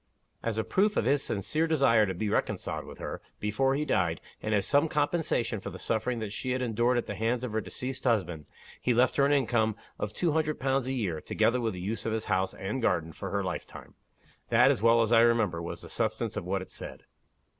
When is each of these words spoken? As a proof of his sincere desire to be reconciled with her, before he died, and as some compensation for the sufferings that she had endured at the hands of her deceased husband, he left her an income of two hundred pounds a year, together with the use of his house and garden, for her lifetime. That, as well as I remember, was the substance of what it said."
As 0.41 0.57
a 0.57 0.63
proof 0.63 0.97
of 0.97 1.05
his 1.05 1.21
sincere 1.21 1.67
desire 1.67 2.07
to 2.07 2.15
be 2.15 2.27
reconciled 2.27 2.85
with 2.87 2.97
her, 2.97 3.21
before 3.39 3.75
he 3.75 3.85
died, 3.85 4.19
and 4.41 4.51
as 4.51 4.65
some 4.65 4.89
compensation 4.89 5.59
for 5.59 5.69
the 5.69 5.77
sufferings 5.77 6.21
that 6.21 6.33
she 6.33 6.53
had 6.53 6.61
endured 6.63 6.97
at 6.97 7.05
the 7.05 7.13
hands 7.13 7.43
of 7.43 7.51
her 7.51 7.61
deceased 7.61 8.03
husband, 8.03 8.47
he 8.81 8.95
left 8.95 9.15
her 9.17 9.27
an 9.27 9.31
income 9.31 9.75
of 9.99 10.11
two 10.11 10.31
hundred 10.31 10.59
pounds 10.59 10.87
a 10.87 10.93
year, 10.93 11.21
together 11.21 11.61
with 11.61 11.73
the 11.75 11.79
use 11.81 12.07
of 12.07 12.13
his 12.13 12.25
house 12.25 12.55
and 12.55 12.81
garden, 12.81 13.13
for 13.13 13.29
her 13.29 13.43
lifetime. 13.43 13.93
That, 14.49 14.71
as 14.71 14.81
well 14.81 15.03
as 15.03 15.11
I 15.13 15.19
remember, 15.21 15.61
was 15.61 15.81
the 15.81 15.87
substance 15.89 16.35
of 16.35 16.45
what 16.45 16.63
it 16.63 16.71
said." 16.71 17.03